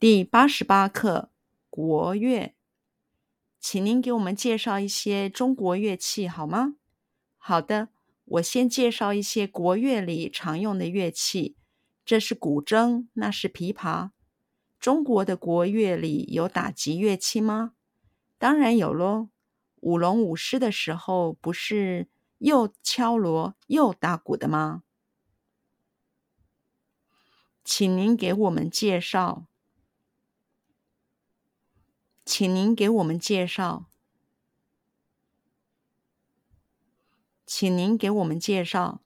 [0.00, 1.32] 第八十八课
[1.68, 2.54] 国乐，
[3.58, 6.76] 请您给我们介绍一些中国乐器好吗？
[7.36, 7.88] 好的，
[8.24, 11.56] 我先介绍一些国乐里常用的乐器。
[12.04, 14.10] 这是古筝，那是琵琶。
[14.78, 17.72] 中国的国乐里有打击乐器吗？
[18.38, 19.30] 当然有喽。
[19.80, 22.08] 舞龙舞狮的时候，不是
[22.38, 24.84] 又敲锣又打鼓的吗？
[27.64, 29.46] 请您给我们介绍。
[32.38, 33.86] 请您给我们介绍。
[37.44, 39.02] 请您给我们介绍。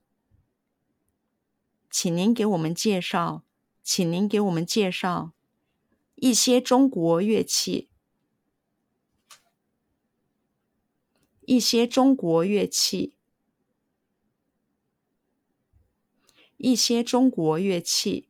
[1.90, 3.42] 请您给我们介绍。
[3.82, 5.32] 请您给我们介绍
[6.16, 7.88] 一些中国乐器。
[11.46, 13.16] 一些中国乐器。
[16.58, 18.28] 一些中国乐器。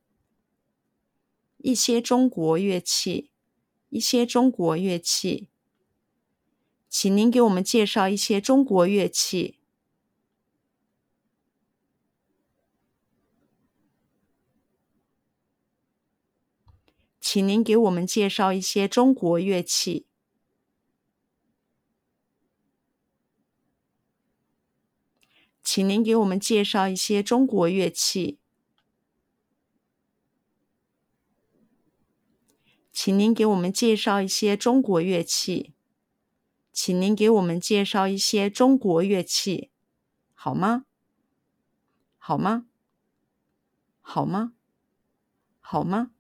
[1.56, 3.31] 一些中国乐器。
[3.92, 5.48] 一些中国乐器，
[6.88, 9.58] 请您给我们介绍一些中国乐器。
[17.20, 20.06] 请您给我们介绍一些中国乐器。
[25.62, 28.41] 请您给我们介绍一些中国乐器。
[33.04, 35.74] 请您给我们介绍一些中国乐器。
[36.72, 39.72] 请您给我们介绍一些中国乐器，
[40.34, 40.84] 好吗？
[42.16, 42.66] 好吗？
[44.02, 44.52] 好吗？
[45.60, 46.12] 好吗？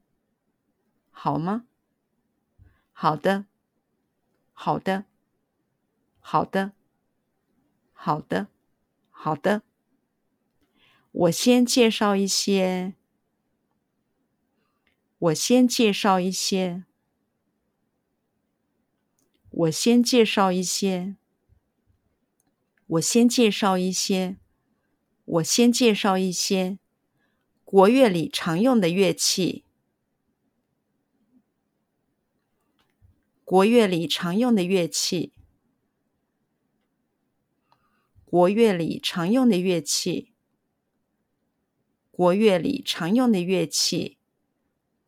[1.12, 1.66] 好吗？
[2.90, 3.46] 好的，
[4.52, 5.04] 好的，
[6.18, 6.72] 好的，
[7.92, 8.48] 好的，
[9.08, 9.62] 好的。
[11.12, 12.94] 我先介绍一些。
[15.22, 16.84] 我先介绍一些。
[19.50, 21.16] 我先介绍一些。
[22.88, 24.38] 我先介绍一些。
[25.24, 26.80] 我先介绍一些
[27.64, 29.64] 国乐里常用的乐器。
[33.44, 35.32] 国乐里常用的乐器。
[38.24, 40.32] 国乐里常用的乐器。
[42.10, 44.18] 国乐里常用的乐器。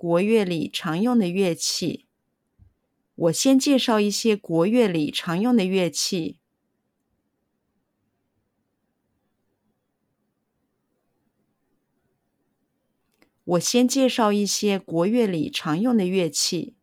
[0.04, 2.04] 国乐里常用的乐器，
[3.14, 6.38] 我先介绍一些国乐里常用的乐器。
[13.44, 16.76] 我先介绍一些国乐里常用的乐器。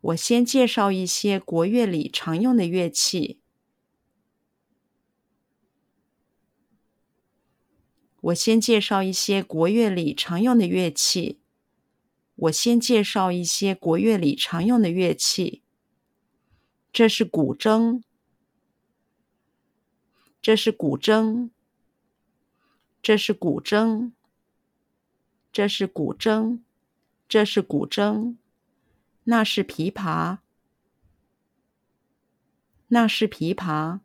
[0.00, 3.40] 我先介绍一些国乐里常用的乐器。
[8.28, 11.40] 我先介绍一些国乐里常用的乐器。
[12.34, 15.62] 我先介绍一些国乐里常用的乐器。
[16.92, 18.02] 这是古筝。
[20.42, 21.50] 这是古筝。
[23.00, 24.12] 这是古筝。
[25.50, 26.60] 这是古筝。
[27.28, 28.36] 这是古筝。
[29.24, 30.38] 那是琵琶。
[32.88, 34.00] 那是琵琶。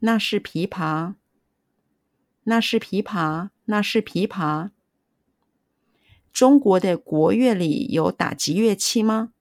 [0.00, 1.21] 那是琵琶。
[2.44, 4.70] 那是琵琶，那是琵琶。
[6.32, 9.32] 中国的国乐里有打击乐器吗？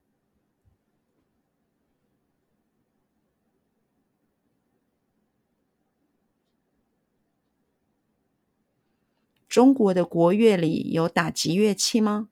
[9.47, 12.30] 中国的国乐里有打击乐器吗？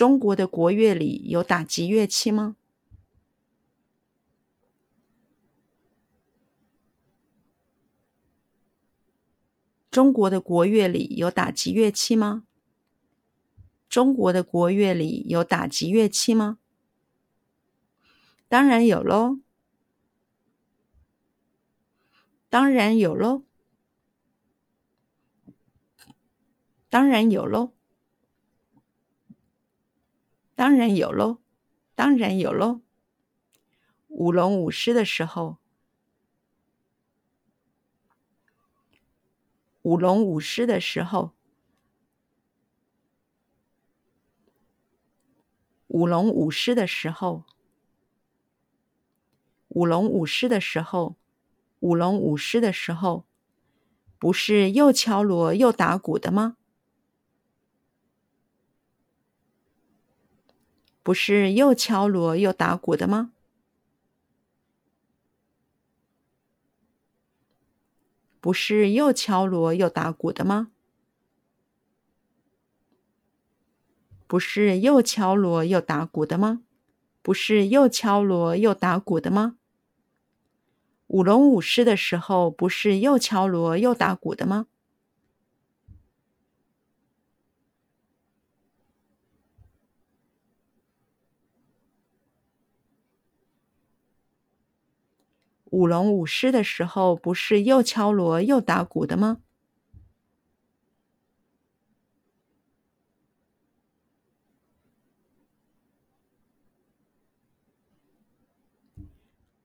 [0.00, 2.56] 中国的国乐里有打击乐器吗？
[9.90, 12.46] 中国的国乐里有打击乐器吗？
[13.90, 16.58] 中国的国乐里有打击乐器吗？
[18.48, 19.40] 当然有喽，
[22.48, 23.42] 当然有喽，
[26.88, 27.74] 当然有喽。
[30.56, 31.42] 当然有喽，
[31.94, 32.80] 当然有喽。
[34.08, 35.58] 舞龙舞狮的时候，
[39.82, 41.32] 舞龙舞狮的时候，
[45.88, 47.44] 舞龙舞狮的时候，
[49.68, 51.16] 舞龙舞狮的时候，
[51.80, 53.26] 舞龙舞狮的时候，
[54.18, 56.56] 不是又敲锣又打鼓的吗？
[61.10, 63.32] 不是又敲锣又打鼓的吗？
[68.40, 70.70] 不是又敲锣又打鼓的吗？
[74.28, 76.62] 不是又敲锣又打鼓的吗？
[77.22, 79.56] 不是又敲锣又打鼓的吗？
[81.08, 84.68] 舞龙舞狮的时候，不是又敲锣又打鼓的吗？
[95.70, 99.38] 舞龙舞狮的时候，不是又敲锣又打鼓的吗？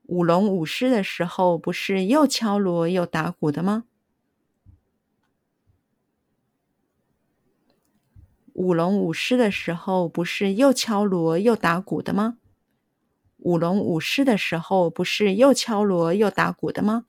[0.04, 3.86] 舞龙舞狮的时候，不是又敲锣又打鼓的吗？
[8.54, 12.38] 舞龙舞狮的时候，不是又敲锣又打鼓的吗？
[13.46, 17.06] 舞龙舞狮的时候，不是又敲锣又打鼓的吗？